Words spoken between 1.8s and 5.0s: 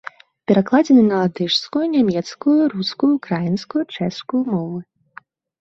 нямецкую, рускую, украінскую, чэшскую мовы.